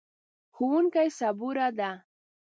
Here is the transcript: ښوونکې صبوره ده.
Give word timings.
ښوونکې 0.55 1.05
صبوره 1.17 1.67
ده. 1.77 1.91